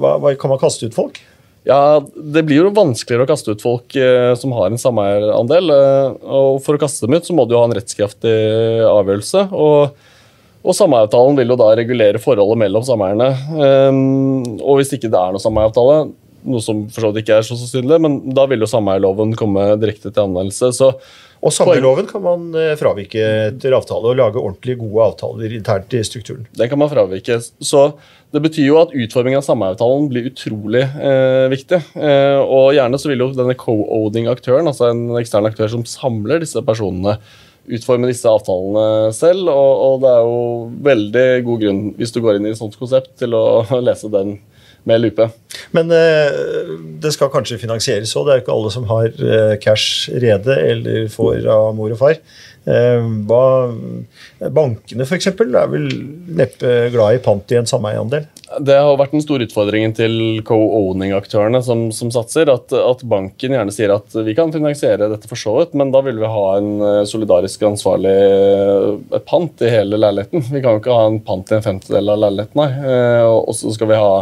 hva, 0.01 0.17
hva, 0.25 0.35
kan 0.41 0.55
man 0.55 0.63
kaste 0.63 0.89
ut 0.89 0.97
folk? 0.97 1.21
Ja, 1.67 1.99
Det 2.01 2.47
blir 2.47 2.63
jo 2.63 2.75
vanskeligere 2.75 3.27
å 3.27 3.29
kaste 3.29 3.57
ut 3.57 3.63
folk 3.65 3.97
eh, 3.99 4.37
som 4.39 4.53
har 4.55 4.69
en 4.71 4.79
sameierandel. 4.79 5.73
og 6.23 6.61
For 6.63 6.79
å 6.79 6.79
kaste 6.79 7.09
dem 7.09 7.17
ut 7.19 7.27
så 7.27 7.35
må 7.35 7.43
du 7.43 7.57
jo 7.57 7.59
ha 7.59 7.67
en 7.67 7.75
rettskraftig 7.75 8.35
avgjørelse. 8.87 9.49
og 9.51 9.99
og 10.67 10.75
Sameieavtalen 10.75 11.37
vil 11.39 11.53
jo 11.53 11.59
da 11.61 11.69
regulere 11.79 12.21
forholdet 12.23 12.59
mellom 12.65 12.85
sameierne. 12.87 13.29
Um, 13.55 14.41
og 14.59 14.81
hvis 14.81 14.91
ikke 14.97 15.11
det 15.13 15.21
er 15.21 15.35
noe 15.35 15.43
sameieavtale, 15.43 16.01
noe 16.47 16.63
som 16.63 16.85
for 16.91 17.05
så 17.05 17.11
vidt 17.13 17.25
ikke 17.25 17.39
er 17.39 17.47
så 17.47 17.59
sannsynlig, 17.59 18.01
men 18.03 18.19
da 18.35 18.47
vil 18.51 18.63
jo 18.63 18.71
sameieloven 18.71 19.35
komme 19.39 19.69
direkte 19.83 20.11
til 20.11 20.27
anvendelse. 20.27 20.73
Så 20.75 20.93
og 21.45 21.53
sameieloven 21.53 22.09
kan 22.09 22.23
man 22.25 22.47
eh, 22.57 22.75
fravike 22.81 23.23
etter 23.53 23.75
avtale 23.77 24.11
og 24.11 24.19
lage 24.19 24.41
ordentlig 24.41 24.79
gode 24.81 25.05
avtaler 25.11 25.53
internt 25.55 25.93
i 25.95 26.03
strukturen. 26.07 26.47
Den 26.57 26.71
kan 26.71 26.81
man 26.81 26.91
fravike. 26.91 27.39
Så 27.61 27.83
det 28.35 28.43
betyr 28.43 28.71
jo 28.71 28.79
at 28.81 28.95
utformingen 28.97 29.43
av 29.43 29.47
sameieavtalen 29.47 30.09
blir 30.11 30.31
utrolig 30.31 30.83
eh, 30.83 31.47
viktig. 31.53 31.83
Eh, 31.95 32.41
og 32.41 32.73
gjerne 32.77 33.01
så 33.01 33.13
vil 33.13 33.23
jo 33.23 33.31
denne 33.37 33.57
co-owning-aktøren, 33.61 34.71
altså 34.71 34.91
en 34.91 35.05
ekstern 35.21 35.49
aktør 35.49 35.71
som 35.77 35.85
samler 35.89 36.43
disse 36.43 36.63
personene, 36.67 37.19
utforme 37.73 38.11
disse 38.11 38.31
avtalene 38.31 39.13
selv. 39.17 39.51
Og, 39.51 39.73
og, 39.87 39.97
det 40.05 40.13
er 40.13 40.27
jo 40.27 40.43
veldig 40.91 41.27
god 41.47 41.65
grunn, 41.65 41.83
hvis 41.99 42.15
du 42.15 42.21
går 42.25 42.39
inn 42.39 42.49
i 42.49 42.53
et 42.55 42.61
sånt 42.61 42.79
konsept, 42.81 43.15
til 43.21 43.37
å 43.37 43.45
lese 43.89 44.13
den 44.13 44.37
med 44.87 45.03
lupe. 45.03 45.29
Men 45.77 45.91
eh, 45.91 46.43
det 47.03 47.15
skal 47.15 47.33
kanskje 47.33 47.61
finansieres 47.63 48.15
òg. 48.17 48.27
Det 48.27 48.35
er 48.35 48.41
jo 48.41 48.47
ikke 48.47 48.59
alle 48.59 48.75
som 48.75 48.91
har 48.91 49.09
eh, 49.11 49.55
cash 49.63 50.13
rede 50.15 50.59
eller 50.63 51.09
får 51.13 51.47
av 51.51 51.73
mor 51.77 51.95
og 51.95 52.01
far. 52.01 52.21
Eh, 52.67 53.03
hva, 53.29 53.43
bankene 54.55 55.07
f.eks. 55.07 55.29
er 55.33 55.69
vel 55.71 55.91
neppe 56.39 56.79
glad 56.95 57.19
i 57.19 57.21
pant 57.23 57.55
i 57.55 57.61
en 57.61 57.69
sameieandel? 57.69 58.27
Det 58.63 58.77
har 58.79 58.95
vært 58.99 59.11
den 59.11 59.25
store 59.25 59.49
utfordringen 59.49 59.91
til 59.99 60.15
co-owning-aktørene 60.47 61.59
som, 61.67 61.89
som, 61.95 62.13
satser. 62.15 62.51
At, 62.53 62.71
at, 62.71 63.03
banken 63.11 63.57
gjerne 63.57 63.75
sier 63.75 63.91
at 63.97 64.15
vi 64.27 64.37
kan 64.39 64.55
finansiere 64.55 65.11
dette 65.11 65.27
for 65.27 65.41
så 65.41 65.57
vidt, 65.59 65.75
men 65.79 65.91
da 65.95 66.05
vil 66.07 66.23
vi 66.23 66.31
ha 66.31 66.47
en 66.61 66.71
solidarisk 67.11 67.67
ansvarlig 67.67 68.15
pant 69.27 69.67
i 69.67 69.75
hele 69.75 69.99
leiligheten. 69.99 70.47
Vi 70.47 70.63
kan 70.63 70.77
jo 70.77 70.83
ikke 70.85 70.95
ha 70.95 71.11
en 71.11 71.21
pant 71.27 71.51
i 71.51 71.59
en 71.59 71.67
femtedel 71.67 72.15
av 72.15 72.23
leiligheten, 72.23 72.63
nei. 72.63 73.27
Og 73.27 73.51
så 73.59 73.75
skal 73.75 73.91
vi 73.91 73.99
ha 73.99 74.15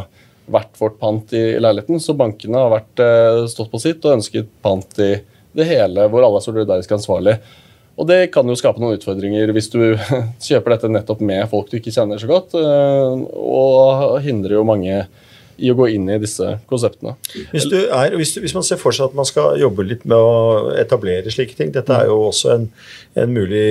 hvert 0.50 0.80
vårt 0.80 0.98
pant 1.00 1.32
i 1.36 1.44
leiligheten. 1.60 2.00
Så 2.00 2.16
bankene 2.16 2.60
har 2.60 2.72
vært, 2.72 3.00
eh, 3.00 3.44
stått 3.50 3.70
på 3.72 3.80
sitt 3.80 4.04
og 4.04 4.18
ønsket 4.18 4.48
pant 4.62 4.98
i 4.98 5.12
det 5.54 5.68
hele, 5.68 6.08
hvor 6.10 6.24
alle 6.24 6.40
er 6.40 6.46
solidarisk 6.46 6.90
ansvarlig. 6.96 7.38
Og 7.94 8.08
det 8.08 8.32
kan 8.34 8.46
jo 8.46 8.56
skape 8.58 8.82
noen 8.82 8.98
utfordringer 8.98 9.52
hvis 9.54 9.70
du 9.70 9.94
kjøper 10.48 10.74
dette 10.74 10.90
nettopp 10.90 11.20
med 11.22 11.46
folk 11.50 11.70
du 11.70 11.78
ikke 11.78 11.94
kjenner 11.94 12.18
så 12.18 12.30
godt, 12.30 12.56
eh, 12.58 13.24
og 13.38 14.18
hindrer 14.24 14.58
jo 14.58 14.66
mange 14.66 15.04
i 15.58 15.70
å 15.70 15.76
gå 15.78 15.88
inn 15.94 16.08
i 16.11 16.18
disse 16.23 16.56
konseptene. 16.70 17.14
Hvis, 17.52 17.66
er, 17.70 18.14
hvis, 18.18 18.34
du, 18.34 18.40
hvis, 18.44 18.54
man 18.56 18.66
ser 18.66 18.80
for 18.80 18.94
seg 18.94 19.11
at 19.11 19.16
man 19.18 19.28
skal 19.28 19.58
jobbe 19.61 19.87
litt 19.87 20.04
med 20.08 20.16
å 20.18 20.73
etablere 20.80 21.32
slike 21.32 21.56
ting 21.58 21.73
Dette 21.75 21.94
er 21.96 22.08
jo 22.11 22.18
også 22.28 22.52
en, 22.54 22.68
en 23.20 23.34
mulig 23.34 23.64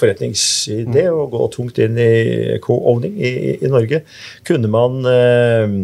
forretningsidé 0.00 1.06
å 1.12 1.26
gå 1.32 1.48
tungt 1.54 1.80
inn 1.82 1.98
i 2.00 2.58
co-owning 2.64 3.16
i, 3.18 3.32
i, 3.58 3.72
Norge. 3.72 4.02
Kunne 4.48 4.70
man 4.72 5.00
eh, 5.08 5.76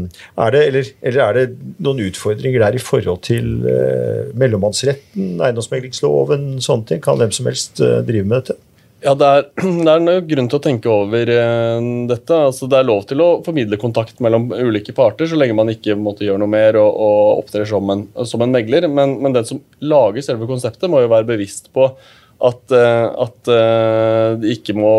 er 0.44 0.54
det, 0.54 0.62
eller, 0.70 0.92
eller, 1.02 1.24
er 1.24 1.38
det 1.38 1.74
noen 1.84 2.04
utfordringer 2.08 2.64
der 2.64 2.78
i 2.78 2.82
forhold 2.82 3.22
til 3.26 3.50
uh, 3.64 4.30
mellommannsretten, 4.38 5.38
eiendomsmeglingsloven, 5.42 6.50
sånne 6.64 6.92
ting? 6.92 7.04
Kan 7.04 7.20
hvem 7.20 7.34
som 7.34 7.48
helst 7.50 7.82
uh, 7.82 8.00
drive 8.06 8.28
med 8.28 8.40
dette? 8.40 8.58
Ja, 9.00 9.12
det 9.14 9.26
er, 9.26 9.44
det 9.86 9.92
er 9.94 10.24
grunn 10.26 10.48
til 10.50 10.58
å 10.58 10.62
tenke 10.62 10.90
over 10.90 11.30
eh, 11.30 11.88
dette. 12.10 12.38
Altså, 12.48 12.66
det 12.70 12.80
er 12.80 12.88
lov 12.88 13.04
til 13.06 13.22
å 13.22 13.28
formidle 13.46 13.78
kontakt 13.80 14.18
mellom 14.24 14.48
ulike 14.50 14.94
parter, 14.96 15.28
så 15.30 15.38
lenge 15.38 15.56
man 15.58 15.70
ikke 15.70 15.96
måtte 15.98 16.26
gjøre 16.26 16.42
noe 16.42 16.50
mer 16.50 16.80
og, 16.80 16.88
og 16.88 17.44
opptrer 17.44 17.68
som 17.68 17.94
en, 17.94 18.06
som 18.26 18.42
en 18.42 18.54
megler. 18.54 18.88
Men, 18.90 19.18
men, 19.22 19.36
den 19.36 19.46
som 19.46 19.62
lager 19.84 20.24
selve 20.26 20.50
konseptet, 20.50 20.90
må 20.90 21.04
jo 21.04 21.12
være 21.12 21.30
bevisst 21.30 21.70
på 21.74 21.92
at, 22.38 22.60
uh, 22.70 23.06
at 23.24 23.50
uh, 23.50 24.36
de 24.38 24.52
ikke 24.54 24.76
må 24.78 24.92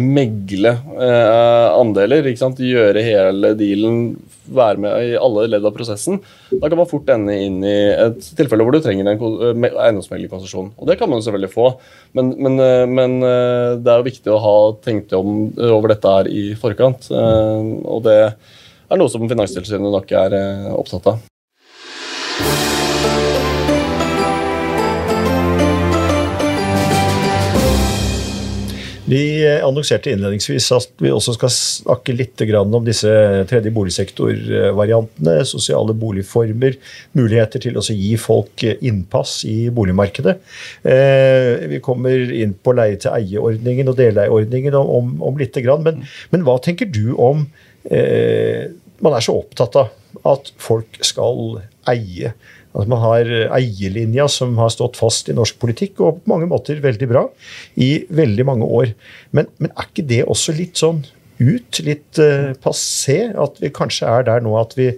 megle 0.00 0.76
andeler. 0.94 2.30
Gjøre 2.54 3.02
hele 3.04 3.52
dealen 3.58 3.98
være 4.52 4.80
med 4.80 5.08
i 5.08 5.12
alle 5.18 5.46
ledd 5.48 5.66
av 5.66 5.74
prosessen. 5.74 6.20
Da 6.52 6.68
kan 6.68 6.78
man 6.78 6.88
fort 6.90 7.08
ende 7.12 7.36
inn 7.46 7.60
i 7.64 7.76
et 7.92 8.20
tilfelle 8.36 8.66
hvor 8.66 8.76
du 8.76 8.82
trenger 8.84 9.08
en 9.10 9.22
eh, 9.22 9.68
eiendomsmeglerkonsesjon. 9.70 10.72
Og 10.76 10.90
det 10.90 10.98
kan 11.00 11.10
man 11.10 11.24
selvfølgelig 11.24 11.52
få, 11.54 11.70
men, 12.16 12.34
men, 12.36 12.58
eh, 12.62 12.84
men, 12.88 13.18
eh, 13.24 13.76
det 13.80 13.92
er 13.92 14.02
jo 14.02 14.08
viktig 14.10 14.34
å 14.34 14.42
ha 14.44 14.56
tenkt 14.84 15.14
om 15.16 15.46
over 15.56 15.94
dette 15.94 16.16
her 16.18 16.30
i 16.30 16.46
forkant. 16.58 17.10
Og 17.14 18.04
det 18.06 18.18
er 18.24 19.00
noe 19.00 19.12
som 19.12 19.28
Finanstilsynet 19.30 19.94
nok 19.94 20.12
er 20.14 20.36
opptatt 20.74 21.14
av. 21.14 21.22
Vi 29.04 29.44
annonserte 29.60 30.14
innledningsvis 30.14 30.70
at 30.72 30.92
vi 31.02 31.10
også 31.12 31.34
skal 31.36 31.50
snakke 31.52 32.14
litt 32.16 32.40
om 32.56 32.86
disse 32.86 33.10
tredje 33.50 33.72
boligsektor-variantene. 33.76 35.34
Sosiale 35.44 35.92
boligformer, 35.92 36.78
muligheter 37.12 37.60
til 37.60 37.76
å 37.76 37.84
gi 37.84 38.14
folk 38.20 38.64
innpass 38.64 39.42
i 39.44 39.68
boligmarkedet. 39.74 40.38
Eh, 40.88 41.66
vi 41.74 41.82
kommer 41.84 42.32
inn 42.32 42.56
på 42.56 42.72
leie-til-eie-ordningen 42.78 43.92
og 43.92 44.00
deleieordningen 44.00 44.78
om, 44.80 45.12
om 45.20 45.36
litt. 45.40 45.60
Men, 45.84 46.00
men, 46.32 46.48
hva 46.48 46.56
tenker 46.64 46.88
du 46.88 47.12
om 47.14 47.44
eh, 47.90 48.72
Man 49.04 49.12
er 49.12 49.24
så 49.26 49.34
opptatt 49.36 49.74
av 49.76 49.92
at 50.24 50.48
folk 50.62 50.96
skal 51.04 51.58
eie. 51.92 52.32
Altså 52.74 52.90
man 52.90 53.02
har 53.04 53.28
eierlinja 53.54 54.26
som 54.30 54.56
har 54.58 54.72
stått 54.74 54.98
fast 54.98 55.28
i 55.30 55.36
norsk 55.36 55.60
politikk, 55.62 56.00
og 56.02 56.22
på 56.22 56.32
mange 56.32 56.48
måter 56.50 56.82
veldig 56.82 57.10
bra, 57.10 57.28
i 57.78 58.04
veldig 58.10 58.46
mange 58.48 58.66
år. 58.66 58.94
Men, 59.36 59.46
men 59.62 59.70
er 59.74 59.86
ikke 59.86 60.08
det 60.10 60.24
også 60.26 60.56
litt 60.58 60.82
sånn 60.82 61.04
ut, 61.38 61.80
litt 61.86 62.20
uh, 62.22 62.50
passé? 62.62 63.18
At 63.30 63.60
vi 63.62 63.70
kanskje 63.74 64.10
er 64.10 64.26
der 64.26 64.42
nå 64.44 64.56
at 64.60 64.74
vi, 64.78 64.90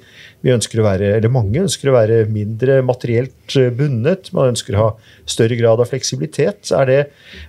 vi, 0.44 0.54
ønsker 0.54 0.80
å 0.80 0.86
være, 0.88 1.14
eller 1.18 1.32
mange 1.32 1.64
ønsker 1.64 1.92
å 1.92 1.96
være 1.96 2.22
mindre 2.32 2.80
materielt 2.86 3.36
eh, 3.60 3.70
bundet. 3.70 4.32
Man 4.34 4.54
ønsker 4.54 4.74
å 4.74 4.82
ha 4.82 4.88
større 5.30 5.58
grad 5.60 5.82
av 5.82 5.92
fleksibilitet. 5.92 6.72
Er 6.74 6.90
det, 6.90 7.02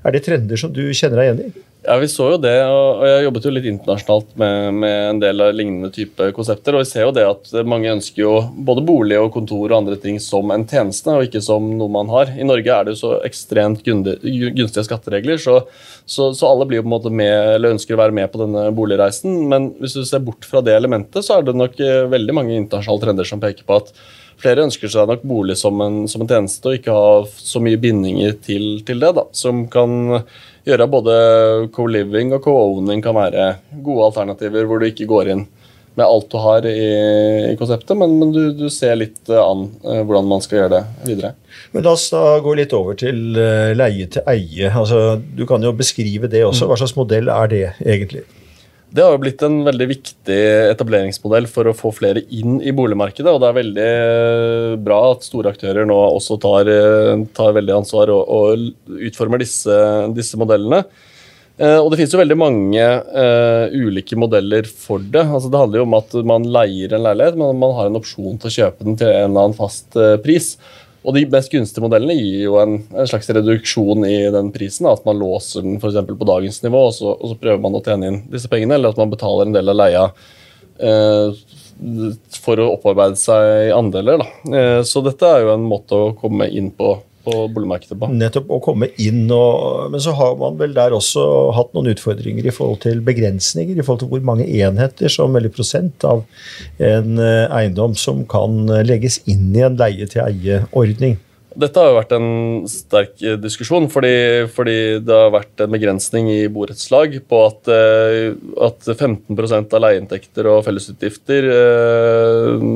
er 0.04 0.16
det 0.16 0.25
trender 0.27 0.62
som 0.62 0.74
du 0.75 0.84
kjenner 0.92 1.24
deg 1.24 1.30
igjen 1.32 1.48
i? 1.48 1.68
Ja, 1.88 1.96
vi 2.01 2.08
så 2.12 2.25
jo 2.34 2.38
det, 2.42 2.56
og 2.68 3.04
jeg 3.08 3.22
jobbet 3.24 3.46
jo 3.48 3.51
litt 3.54 3.68
internasjonalt 3.70 4.34
med, 4.42 4.56
med, 4.82 4.96
en 5.12 5.20
del 5.22 5.44
av 5.46 5.54
lignende 5.56 5.88
type 5.96 6.25
konsepter. 6.36 6.75
og 6.75 6.82
vi 6.82 6.89
ser 6.89 7.06
jo 7.06 7.13
det 7.16 7.24
at 7.24 7.54
Mange 7.70 7.94
ønsker 7.94 8.24
jo 8.25 8.34
både 8.68 8.84
bolig 8.84 9.16
og 9.22 9.30
kontor 9.32 9.70
og 9.70 9.77
andre 9.77 9.96
ting 10.01 10.18
som 10.20 10.51
en 10.51 10.66
tjeneste, 10.68 11.13
og 11.13 11.30
ikke 11.30 11.44
som 11.46 11.70
noe 11.80 11.94
man 11.94 12.12
har. 12.12 12.34
I 12.36 12.48
Norge 12.48 12.74
er 12.74 12.84
det 12.84 12.98
jo 12.98 13.01
så 13.06 13.13
ekstremt 13.27 13.88
gunstige 13.88 14.84
skatteregler, 14.89 15.39
så, 15.39 15.62
så, 16.04 16.34
så, 16.36 16.50
alle 16.50 16.68
blir 16.68 16.82
jo 16.82 16.88
på 16.88 16.92
en 16.92 16.96
måte 16.98 17.13
med, 17.24 17.54
eller 17.56 17.77
ønsker 17.77 17.96
å 17.96 18.04
være 18.04 18.20
med 18.20 18.34
på 18.34 18.44
denne 18.44 18.68
boligreisen. 18.75 19.46
Men 19.48 19.72
hvis 19.80 19.96
du 19.96 20.04
ser 20.04 20.25
bort 20.27 20.50
fra 20.50 20.66
det 20.66 20.75
elementet, 20.75 21.24
så 21.24 21.38
er 21.38 21.48
det 21.48 21.56
nok 21.56 21.80
eh, 21.80 22.04
veldig 22.12 22.36
mange 22.36 22.58
internasjonale 22.58 23.06
trender 23.06 23.32
som 23.32 23.44
peker 23.44 23.63
på 23.63 23.80
at 23.80 23.96
flere 24.41 24.65
ønsker 24.67 24.91
seg 24.91 25.10
nok 25.10 25.25
bolig 25.27 25.58
som 25.60 25.82
en, 25.84 26.03
som 26.10 26.24
en 26.24 26.29
tjeneste, 26.29 26.70
og 26.70 26.77
ikke 26.77 26.94
ha 26.96 27.12
så 27.27 27.62
mye 27.63 27.79
bindinger 27.82 28.38
til, 28.44 28.79
til 28.88 29.01
det, 29.01 29.13
da, 29.17 29.25
som 29.36 29.65
kan 29.72 30.22
gjøre 30.67 30.89
både 30.91 31.13
co-living 31.75 32.34
og 32.36 32.44
co-owning 32.44 33.03
kan 33.03 33.15
være 33.17 33.53
gode 33.86 34.10
alternativer 34.10 34.67
hvor 34.67 34.82
du 34.82 34.89
ikke 34.89 35.08
går 35.10 35.32
inn 35.34 35.46
med 35.98 36.06
alt 36.06 36.27
du 36.29 36.38
har 36.38 36.65
i, 36.70 36.82
i 37.51 37.56
konseptet, 37.58 37.98
men, 37.98 38.12
men 38.20 38.32
du, 38.34 38.41
du, 38.53 38.67
ser 38.70 39.00
litt 39.00 39.32
eh, 39.32 39.41
an 39.41 39.63
uh, 39.82 40.03
hvordan 40.06 40.27
man 40.29 40.44
skal 40.46 40.60
gjøre 40.60 40.74
det 40.75 41.08
videre. 41.08 41.32
Men 41.74 41.88
La 41.88 41.96
oss 41.98 42.06
da 42.13 42.36
gå 42.46 42.53
litt 42.60 42.75
over 42.77 43.00
til 43.01 43.34
uh, 43.34 43.74
leie 43.74 44.06
til 44.13 44.27
eie. 44.29 44.70
Altså, 44.70 45.17
du 45.17 45.48
kan 45.50 45.65
jo 45.65 45.74
beskrive 45.74 46.29
det 46.29 46.44
også. 46.46 46.67
Mm. 46.67 46.70
Hva 46.70 46.77
slags 46.84 46.94
modell 47.00 47.32
er 47.34 47.50
det 47.50 47.63
egentlig? 47.82 48.27
Det 48.88 49.03
har 49.03 49.12
jo 49.12 49.20
blitt 49.20 49.41
en 49.44 49.58
veldig 49.67 49.88
viktig 49.89 50.38
etableringsmodell 50.72 51.50
for 51.51 51.67
å 51.67 51.75
få 51.75 51.91
flere 51.96 52.24
inn 52.32 52.62
i 52.63 52.72
boligmarkedet. 52.72 53.27
og 53.27 53.41
Det 53.44 53.50
er 53.50 53.58
veldig 53.58 53.89
bra 54.86 55.01
at 55.12 55.27
store 55.27 55.51
aktører 55.51 55.89
nå 55.89 55.98
også 56.08 56.39
tar, 56.39 56.72
tar 57.36 57.58
veldig 57.58 57.75
ansvar 57.82 58.13
og, 58.15 58.32
og 58.32 58.96
utformer 59.10 59.44
disse, 59.44 59.75
disse 60.15 60.39
modellene. 60.39 60.86
Eh, 61.58 61.79
og 61.82 61.89
Det 61.89 62.00
finnes 62.00 62.13
jo 62.13 62.22
veldig 62.22 62.38
mange 62.38 62.84
uh, 62.86 63.65
ulike 63.74 64.17
modeller 64.20 64.67
for 64.70 65.01
det. 65.01 65.24
Altså 65.25 65.50
Det 65.50 65.62
handler 65.62 65.82
jo 65.82 65.88
om 65.88 65.96
at 65.98 66.17
man 66.32 66.46
leier 66.58 66.94
en 66.94 67.06
leilighet, 67.08 67.39
men 67.39 67.62
man 67.63 67.74
har 67.77 67.89
en 67.89 67.98
opsjon 67.98 68.38
til 68.38 68.51
å 68.51 68.58
kjøpe 68.60 68.86
den 68.86 69.00
til 69.00 69.10
en 69.10 69.32
eller 69.32 69.48
annen 69.48 69.58
fast 69.58 69.98
uh, 69.98 70.15
pris. 70.22 70.53
Og 71.08 71.16
de 71.16 71.24
mest 71.32 71.54
gunstige 71.54 71.84
modellene 71.86 72.18
gir 72.18 72.42
jo 72.50 72.58
en, 72.60 72.82
en 72.92 73.08
slags 73.08 73.30
reduksjon 73.32 74.04
i 74.04 74.18
den 74.34 74.50
prisen. 74.52 74.90
At 74.92 75.06
man 75.08 75.22
låser 75.22 75.64
den 75.64 75.78
for 75.80 75.96
på 75.96 76.28
dagens 76.28 76.60
nivå, 76.66 76.82
og 76.90 76.96
så, 76.98 77.14
og 77.16 77.32
så, 77.32 77.38
prøver 77.40 77.62
man 77.64 77.78
å 77.80 77.84
tjene 77.86 78.10
inn 78.12 78.20
disse 78.34 78.52
pengene. 78.52 78.76
Eller 78.76 78.92
at 78.92 79.00
man 79.00 79.14
betaler 79.14 79.48
en 79.48 79.56
del 79.56 79.72
av 79.72 79.80
leia 79.80 80.04
eh, 80.84 81.38
for 82.44 82.60
å 82.60 82.74
opparbeide 82.74 83.20
seg 83.22 83.72
andeler. 83.78 84.26
Eh, 84.52 84.82
så 84.84 85.04
dette 85.06 85.32
er 85.32 85.46
jo 85.46 85.54
en 85.56 85.70
måte 85.70 85.96
å 85.96 86.12
komme 86.20 86.50
inn 86.52 86.74
på 86.76 86.98
på 87.28 87.36
boligmarkedet 87.54 88.00
på. 88.00 88.10
Nettopp 88.16 88.50
å 88.56 88.62
komme 88.64 88.90
inn 89.04 89.26
og 89.34 89.92
Men 89.92 90.04
så 90.04 90.14
har 90.18 90.34
man 90.40 90.58
vel 90.60 90.74
der 90.76 90.96
også 90.96 91.24
hatt 91.58 91.76
noen 91.76 91.92
utfordringer 91.94 92.48
i 92.48 92.56
forhold 92.56 92.82
til 92.88 93.04
begrensninger, 93.06 93.76
i 93.76 93.86
forhold 93.86 94.06
til 94.06 94.12
hvor 94.16 94.26
mange 94.32 94.48
enheter 94.48 95.12
som 95.12 95.36
eller 95.38 95.54
prosent 95.54 96.04
av 96.08 96.24
en 96.80 97.22
eh, 97.22 97.46
eiendom 97.60 97.96
som 98.00 98.24
kan 98.30 98.66
legges 98.88 99.22
inn 99.30 99.50
i 99.56 99.64
en 99.66 99.80
leie-til-eie-ordning. 99.80 101.18
Dette 101.58 101.82
har 101.82 101.90
jo 101.90 101.98
vært 101.98 102.14
en 102.14 102.30
sterk 102.70 103.16
diskusjon, 103.42 103.88
fordi, 103.90 104.46
fordi, 104.54 104.78
det 105.02 105.16
har 105.16 105.34
vært 105.34 105.64
en 105.64 105.74
begrensning 105.74 106.30
i 106.30 106.44
borettslag 106.54 107.18
på 107.26 107.40
at, 107.48 107.72
eh, 107.74 108.36
at 108.68 108.86
15% 108.94 109.74
av 109.74 109.84
leieinntekter 109.88 110.52
og 110.52 110.62
fellesutgifter 110.68 111.50
eh, 111.56 112.68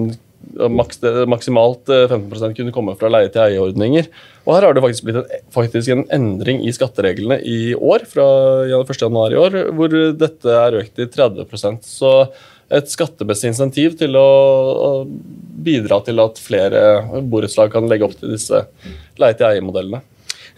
maks, 0.71 1.01
maksimalt 1.29 1.89
15 1.89 2.45
eh, 2.47 2.53
kunne 2.57 2.73
komme 2.75 2.95
fra 2.99 3.11
leie-til-eie-ordninger. 3.13 4.09
Og 4.45 4.55
Her 4.55 4.67
har 4.67 4.75
det 4.75 4.83
faktisk 4.85 5.07
blitt 5.07 5.19
en, 5.21 5.43
faktisk 5.53 5.93
en 5.93 6.05
endring 6.13 6.63
i 6.65 6.73
skattereglene 6.75 7.39
i 7.45 7.73
år, 7.75 8.07
fra 8.09 8.25
1.1 8.67 9.19
i 9.35 9.39
år, 9.41 9.59
hvor 9.77 9.97
dette 10.17 10.57
er 10.63 10.79
økt 10.81 10.95
til 10.97 11.11
30% 11.13 11.85
Så 11.87 12.13
et 12.71 12.87
skattemessig 12.87 13.51
insentiv 13.51 13.97
til 13.99 14.15
å, 14.15 14.27
å 14.71 14.91
bidra 15.61 15.99
til 16.05 16.21
at 16.23 16.39
flere 16.39 17.21
borettslag 17.27 17.73
kan 17.73 17.89
legge 17.91 18.07
opp 18.07 18.15
til 18.19 18.31
disse 18.31 18.63
leie-til-eie-modellene. 19.19 20.01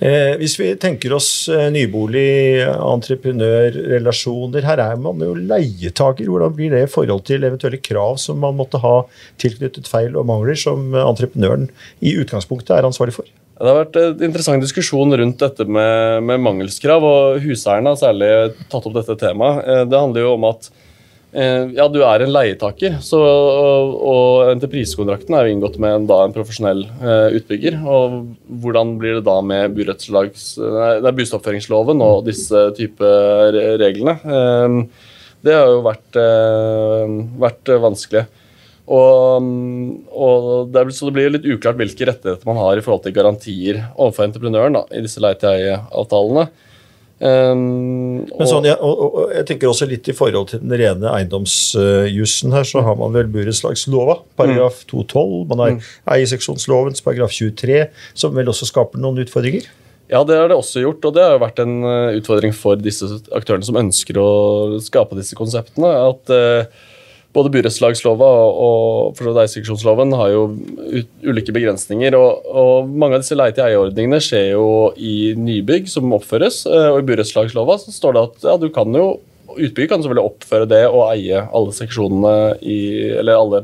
Eh, 0.03 0.33
hvis 0.35 0.57
vi 0.59 0.73
tenker 0.75 1.13
oss 1.15 1.47
eh, 1.47 1.69
nybolig, 1.71 2.59
entreprenørrelasjoner. 2.67 4.65
Her 4.67 4.81
er 4.83 4.97
man 4.99 5.21
jo 5.23 5.31
leietaker. 5.37 6.27
Hvordan 6.27 6.57
blir 6.57 6.73
det 6.73 6.81
i 6.83 6.91
forhold 6.91 7.23
til 7.29 7.45
eventuelle 7.47 7.79
krav 7.79 8.19
som 8.19 8.41
man 8.43 8.57
måtte 8.59 8.81
ha 8.83 8.97
tilknyttet 9.39 9.87
feil 9.87 10.17
og 10.19 10.27
mangler, 10.27 10.59
som 10.59 10.91
entreprenøren 10.91 11.69
i 12.03 12.17
utgangspunktet 12.19 12.75
er 12.75 12.89
ansvarlig 12.89 13.15
for? 13.15 13.31
Det 13.53 13.69
har 13.69 13.79
vært 13.79 13.99
en 14.01 14.23
interessant 14.27 14.63
diskusjon 14.65 15.15
rundt 15.15 15.39
dette 15.39 15.63
med, 15.69 16.23
med 16.27 16.41
mangelskrav, 16.43 17.05
og 17.07 17.43
huseierne 17.45 17.93
har 17.93 18.01
særlig 18.01 18.31
tatt 18.67 18.89
opp 18.89 18.97
dette 18.97 19.15
temaet. 19.21 19.63
Eh, 19.63 19.85
det 19.87 20.03
handler 20.03 20.27
jo 20.27 20.33
om 20.35 20.51
at 20.51 20.73
Eh, 20.73 20.92
ja, 21.33 21.87
du 21.89 21.97
er 22.05 22.21
en 22.21 22.29
leietaker, 22.33 22.99
så, 23.01 23.17
og, 23.17 23.93
og 24.05 24.51
entreprisekontrakten 24.51 25.33
er 25.33 25.47
jo 25.47 25.53
inngått 25.55 25.79
med 25.81 25.95
en, 25.97 26.05
da, 26.09 26.17
en 26.27 26.35
profesjonell 26.35 26.81
uh, 27.01 27.29
utbygger. 27.33 27.79
og 27.81 28.37
Hvordan 28.61 28.97
blir 29.01 29.13
det 29.17 29.25
da 29.25 29.41
med 29.41 29.73
bustoppføringsloven 29.73 31.97
og 32.05 32.25
disse 32.27 32.59
type 32.77 33.01
reglene? 33.81 34.13
Uh, 34.21 34.85
det 35.43 35.53
har 35.57 35.67
jo 35.73 35.81
vært, 35.87 36.13
uh, 36.21 37.09
vært 37.41 37.65
vanskelig. 37.81 38.23
Og, 38.83 39.39
og 40.11 40.67
det, 40.75 40.91
så 40.91 41.07
det 41.07 41.15
blir 41.15 41.31
litt 41.31 41.47
uklart 41.47 41.77
hvilke 41.79 42.03
rettigheter 42.09 42.49
man 42.49 42.59
har 42.59 42.77
i 42.77 42.83
forhold 42.83 43.05
til 43.05 43.15
garantier 43.15 43.79
overfor 43.95 44.27
entreprenøren 44.27 44.75
da, 44.75 44.83
i 44.91 44.99
disse 45.05 45.23
leie-til-eie-avtalene. 45.23 46.49
Um, 47.23 48.25
Men 48.27 48.49
sånn, 48.49 48.65
ja, 48.67 48.73
og, 48.83 48.99
og, 49.05 49.29
jeg 49.31 49.45
tenker 49.47 49.69
også 49.69 49.87
litt 49.87 50.09
i 50.11 50.15
forhold 50.17 50.49
til 50.51 50.59
den 50.59 50.73
rene 50.81 51.07
eiendomsjussen 51.07 52.51
her, 52.51 52.67
så 52.67 52.83
har 52.83 52.97
man 52.99 53.13
vel 53.15 53.29
burettslagslova, 53.31 54.17
paragraf 54.39 54.81
212. 54.91 55.37
Man 55.53 55.63
har 55.63 55.93
eierseksjonslovens 56.17 57.05
paragraf 57.05 57.31
23, 57.31 57.85
som 58.19 58.35
vel 58.35 58.51
også 58.51 58.67
skaper 58.67 58.99
noen 58.99 59.23
utfordringer? 59.23 59.69
Ja, 60.11 60.25
det 60.27 60.35
har 60.35 60.51
det 60.51 60.57
også 60.59 60.83
gjort, 60.83 61.05
og 61.07 61.15
det 61.15 61.23
har 61.23 61.37
jo 61.37 61.43
vært 61.45 61.61
en 61.63 61.77
uh, 61.87 62.17
utfordring 62.19 62.51
for 62.57 62.81
disse 62.81 63.07
aktørene 63.31 63.69
som 63.69 63.79
ønsker 63.79 64.19
å 64.19 64.29
skape 64.83 65.15
disse 65.15 65.37
konseptene. 65.39 65.93
at 66.11 66.33
uh, 66.33 66.83
både 67.33 67.51
burettslagslova 67.53 68.29
og 68.53 69.19
og 69.23 69.39
eierseksjonsloven 69.41 70.13
har 70.17 70.31
jo 70.33 70.43
ulike 71.25 71.53
begrensninger. 71.55 72.15
Og, 72.17 72.47
og 72.47 72.89
mange 72.89 73.17
av 73.17 73.23
disse 73.23 73.37
leie-til-eie-ordningene 73.37 74.21
skjer 74.23 74.53
jo 74.53 74.65
i 74.97 75.33
nybygg 75.39 75.89
som 75.91 76.13
oppføres. 76.15 76.63
Uh, 76.69 76.93
og 76.93 77.01
i 77.01 77.07
burettslagslova 77.11 77.79
så 77.81 77.93
står 77.93 78.15
det 78.15 78.25
at 78.29 78.49
ja, 78.51 78.57
du 78.61 78.69
kan 78.73 78.93
jo 78.97 79.13
Utbygger 79.53 79.91
kan 79.91 80.01
selvfølgelig 80.01 80.31
oppføre 80.31 80.65
det 80.65 80.79
og 80.87 81.11
eie 81.11 81.37
alle 81.53 81.73
seksjonene 81.75 82.31
i, 82.65 82.77
eller 83.19 83.37
alle 83.37 83.59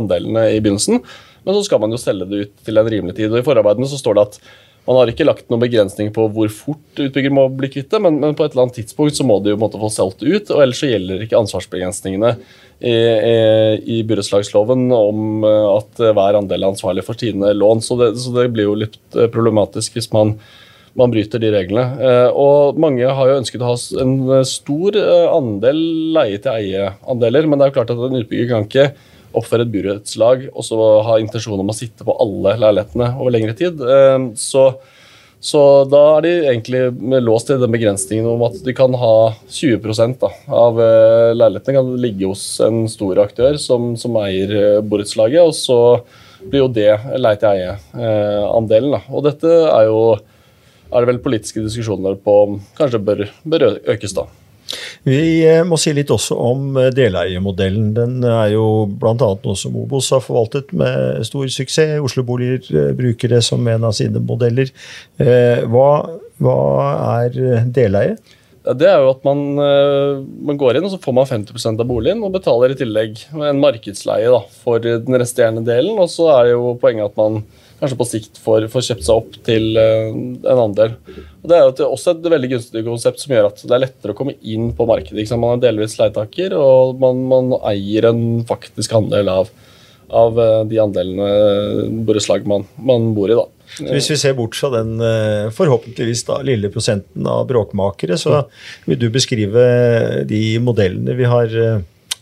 andelene 0.00 0.48
i 0.50 0.56
begynnelsen, 0.58 0.98
men 1.44 1.54
så 1.54 1.60
skal 1.62 1.78
man 1.84 1.94
jo 1.94 2.00
selge 2.00 2.26
det 2.26 2.40
ut 2.42 2.64
til 2.66 2.80
en 2.80 2.90
rimelig 2.90 3.14
tid. 3.20 3.30
og 3.30 3.38
I 3.38 3.46
forarbeidene 3.46 3.86
så 3.86 4.00
står 4.00 4.18
det 4.18 4.24
at 4.24 4.40
man 4.88 4.96
har 5.02 5.10
ikke 5.12 5.26
lagt 5.26 5.50
noen 5.52 5.60
begrensning 5.60 6.08
på 6.16 6.24
hvor 6.32 6.48
fort 6.48 7.00
utbygger 7.04 7.32
må 7.34 7.42
bli 7.52 7.68
kvitt 7.68 7.90
det, 7.92 7.98
men, 8.00 8.16
men, 8.22 8.32
på 8.36 8.46
et 8.46 8.54
eller 8.54 8.64
annet 8.64 8.78
tidspunkt 8.80 9.18
så 9.18 9.26
må 9.28 9.36
de 9.44 9.52
jo 9.52 9.58
måtte 9.60 9.80
få 9.80 9.90
solgt 9.92 10.24
ut, 10.24 10.48
og 10.48 10.62
ellers 10.64 10.80
så 10.80 10.88
gjelder 10.88 11.24
ikke 11.26 11.36
ansvarsbegrensningene 11.36 12.30
i, 12.80 12.94
i, 12.94 13.34
i 13.98 13.98
burettslagsloven 14.08 14.86
om 14.96 15.44
eh, 15.44 15.66
at 15.74 16.00
hver 16.00 16.38
andel 16.40 16.64
er 16.64 16.72
ansvarlig 16.72 17.04
for 17.04 17.20
sine 17.20 17.52
lån. 17.52 17.84
Så 17.84 17.98
det, 18.00 18.14
så 18.22 18.32
det, 18.38 18.46
blir 18.54 18.70
jo 18.70 18.78
litt 18.86 18.96
eh, 19.12 19.28
problematisk 19.34 19.98
hvis 19.98 20.08
man, 20.14 20.36
man 20.96 21.12
bryter 21.12 21.42
de 21.42 21.52
reglene. 21.52 21.84
Eh, 22.00 22.30
og 22.32 22.80
mange 22.80 23.04
har 23.04 23.28
jo 23.28 23.36
ønsket 23.42 23.66
å 23.66 23.74
ha 23.74 23.76
en 24.06 24.16
stor 24.48 24.96
andel 25.34 25.84
leie-til-eie-andeler, 26.16 27.44
men 27.44 27.60
det 27.60 27.68
er 27.68 27.74
jo 27.74 27.78
klart 27.82 27.92
at 27.92 28.08
en 28.08 28.20
utbygger 28.22 28.52
kan 28.54 28.68
ikke 28.70 28.88
oppføre 29.36 29.66
et 29.66 29.72
burettslag 29.72 30.46
og 30.52 30.64
så 30.66 30.78
ha 31.06 31.18
intensjon 31.20 31.60
om 31.60 31.72
å 31.72 31.76
sitte 31.76 32.06
på 32.06 32.16
alle 32.22 32.56
leilighetene 32.60 33.10
over 33.18 33.34
lengre 33.34 33.56
tid. 33.58 33.82
Ehm, 33.82 34.30
så, 34.38 34.70
så 35.40 35.62
da 35.90 36.04
er 36.16 36.24
de 36.26 36.32
egentlig 36.52 37.20
låst 37.24 37.50
til 37.50 37.60
den 37.62 37.74
begrensningen 37.74 38.30
om 38.30 38.46
at 38.48 38.56
de 38.64 38.74
kan 38.76 38.96
ha 38.98 39.16
20 39.44 40.16
da, 40.22 40.32
av 40.48 40.80
eh, 40.84 41.34
leilighetene 41.36 41.76
kan 41.80 41.92
ligge 42.00 42.30
hos 42.30 42.46
en 42.64 42.86
stor 42.90 43.20
aktør 43.26 43.60
som, 43.60 43.92
som 44.00 44.16
eier 44.22 44.56
eh, 44.62 44.80
borettslaget, 44.80 45.44
og 45.44 45.54
så 45.56 45.78
blir 46.48 46.64
jo 46.64 46.72
det 46.72 46.90
leie-til-eie-andelen. 47.18 49.00
Og 49.10 49.24
dette 49.26 49.54
er 49.68 49.88
jo 49.90 50.02
er 50.88 51.04
det 51.04 51.10
vel 51.10 51.20
politiske 51.20 51.60
diskusjoner 51.60 52.16
på 52.24 52.34
om 52.46 52.60
kanskje 52.78 53.00
bør, 53.04 53.26
bør 53.44 53.66
økes, 53.92 54.14
da. 54.16 54.24
Vi 55.08 55.20
eh, 55.46 55.64
må 55.66 55.78
si 55.80 55.92
litt 55.96 56.10
også 56.14 56.36
om 56.38 56.78
eh, 56.78 56.90
deleiermodellen. 56.94 57.92
Den 57.96 58.16
er 58.24 58.54
jo 58.54 58.86
bl.a. 58.90 59.14
noe 59.16 59.58
som 59.58 59.76
Obos 59.80 60.10
har 60.14 60.24
forvaltet 60.24 60.72
med 60.76 61.22
stor 61.28 61.46
suksess. 61.52 61.98
Oslo 62.04 62.24
Boliger 62.26 62.92
bruker 62.98 63.36
det 63.36 63.42
som 63.46 63.66
en 63.68 63.86
av 63.88 63.94
sine 63.96 64.22
modeller. 64.22 64.70
Hva, 65.18 65.90
hva 66.42 66.58
er 67.18 67.38
deleie? 67.74 68.18
Det 68.68 68.84
er 68.84 69.00
jo 69.00 69.12
at 69.14 69.22
man, 69.24 69.40
man, 69.56 70.58
går 70.60 70.76
inn 70.76 70.84
og 70.84 70.92
så 70.92 70.98
får 71.00 71.14
man 71.16 71.28
50% 71.30 71.80
av 71.80 71.88
boligen 71.88 72.20
og 72.26 72.34
betaler 72.34 72.74
i 72.74 72.76
tillegg 72.76 73.22
en 73.32 73.62
markedsleie 73.62 74.28
da, 74.34 74.42
for 74.64 74.82
den 74.84 75.16
resterende 75.20 75.64
delen. 75.64 75.96
Og 75.96 76.10
så 76.12 76.28
er 76.34 76.48
det 76.48 76.56
jo 76.56 76.74
poenget 76.82 77.08
at 77.08 77.16
man 77.20 77.40
kanskje 77.78 77.98
på 77.98 78.06
sikt 78.08 78.40
får, 78.42 78.66
får 78.72 78.86
kjøpt 78.88 79.06
seg 79.06 79.20
opp 79.20 79.38
til 79.46 79.78
uh, 79.78 80.10
en 80.10 80.62
andel. 80.64 80.96
Og 81.42 81.50
Det 81.50 81.56
er 81.56 81.64
jo 81.66 81.90
også 81.92 82.14
et 82.16 82.30
veldig 82.34 82.52
gunstig 82.54 82.84
konsept 82.86 83.22
som 83.22 83.34
gjør 83.34 83.50
at 83.50 83.62
det 83.62 83.74
er 83.76 83.84
lettere 83.86 84.14
å 84.14 84.18
komme 84.18 84.36
inn 84.42 84.72
på 84.76 84.86
markedet. 84.88 85.28
Man 85.38 85.56
er 85.56 85.66
delvis 85.68 85.98
leietaker, 86.00 86.56
og 86.58 86.98
man, 87.02 87.22
man, 87.30 87.54
eier 87.70 88.10
en 88.10 88.24
faktisk 88.48 88.96
andel 88.98 89.30
av, 89.32 89.52
av 90.08 90.40
uh, 90.40 90.64
de 90.68 90.80
andelene 90.82 91.94
borettslag 92.08 92.48
man, 92.48 92.66
man 92.80 93.12
bor 93.16 93.30
i. 93.30 93.38
da. 93.38 93.46
Så 93.76 93.90
hvis 93.92 94.08
vi 94.10 94.16
ser 94.16 94.34
bort 94.34 94.56
fra 94.56 94.70
den 94.72 94.94
eh, 95.04 95.50
forhåpentligvis 95.52 96.22
da, 96.24 96.38
lille 96.46 96.70
prosenten 96.72 97.26
av 97.28 97.42
bråkmakere, 97.50 98.16
så 98.16 98.46
vil 98.88 98.96
du 98.96 99.10
beskrive 99.12 99.64
de 100.24 100.40
modellene 100.64 101.12
vi 101.18 101.28
har 101.28 101.52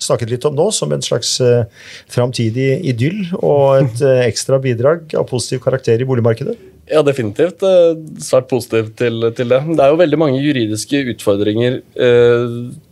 snakket 0.02 0.32
litt 0.32 0.46
om 0.48 0.56
nå, 0.56 0.68
som 0.74 0.92
en 0.94 1.04
slags 1.04 1.36
uh, 1.44 1.66
framtidig 2.12 2.70
idyll 2.92 3.22
og 3.40 3.82
et 3.82 4.02
uh, 4.04 4.22
ekstra 4.26 4.60
bidrag 4.62 5.14
av 5.16 5.28
positiv 5.30 5.62
karakter 5.64 6.02
i 6.02 6.08
boligmarkedet? 6.08 6.56
Ja, 6.86 7.02
definitivt. 7.02 7.64
Uh, 7.64 7.98
svært 8.22 8.48
positivt 8.50 8.94
til, 9.00 9.30
til, 9.36 9.50
det. 9.52 9.62
Det 9.72 9.82
er 9.82 9.92
jo 9.92 10.00
veldig 10.02 10.20
mange 10.22 10.42
juridiske 10.42 11.02
utfordringer 11.14 11.80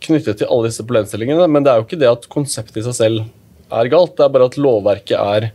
knyttet 0.05 0.41
til 0.41 0.49
alle 0.49 0.71
disse 0.71 0.83
problemstillingene, 0.85 1.47
men 1.51 1.65
det 1.65 1.71
er 1.71 1.81
jo 1.81 1.87
ikke 1.87 2.01
det 2.01 2.11
at 2.11 2.27
konseptet 2.31 2.81
i 2.81 2.87
seg 2.87 2.97
selv 2.97 3.27
er 3.73 3.91
galt. 3.91 4.17
Det 4.17 4.25
er 4.25 4.33
bare 4.33 4.49
at 4.49 4.59
lovverket 4.61 5.15
er 5.19 5.53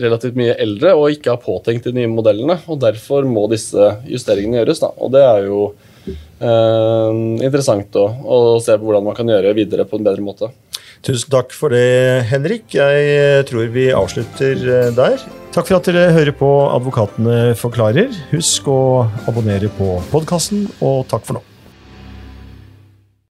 relativt 0.00 0.38
mye 0.38 0.54
eldre 0.60 0.94
og 0.96 1.14
ikke 1.14 1.34
har 1.34 1.42
påtenkt 1.42 1.88
de 1.88 1.94
nye 1.96 2.10
modellene. 2.10 2.58
og 2.66 2.80
Derfor 2.82 3.26
må 3.28 3.46
disse 3.52 3.94
justeringene 4.08 4.60
gjøres. 4.60 4.82
Da. 4.82 4.90
Og 4.98 5.12
Det 5.14 5.22
er 5.22 5.48
jo 5.48 5.60
eh, 6.06 7.10
interessant 7.46 7.96
å, 8.00 8.06
å, 8.08 8.38
se 8.62 8.76
på 8.78 8.88
hvordan 8.88 9.06
man 9.08 9.18
kan 9.18 9.30
gjøre 9.30 9.54
videre 9.56 9.88
på 9.88 10.00
en 10.00 10.06
bedre 10.06 10.24
måte. 10.24 10.50
Tusen 11.04 11.28
takk 11.34 11.52
for 11.52 11.74
det, 11.74 12.24
Henrik. 12.30 12.70
Jeg 12.72 13.44
tror 13.50 13.68
vi 13.74 13.90
avslutter 13.92 14.56
eh, 14.56 14.92
der. 14.96 15.20
Takk 15.52 15.68
for 15.68 15.76
at 15.76 15.88
dere 15.90 16.14
hører 16.16 16.34
på 16.34 16.48
Advokatene 16.72 17.52
forklarer. 17.60 18.14
Husk 18.32 18.70
å 18.72 18.80
abonnere 19.28 19.68
på 19.76 19.98
podkasten, 20.10 20.64
og 20.80 21.04
takk 21.12 21.28
for 21.28 21.38
nå. 21.38 21.44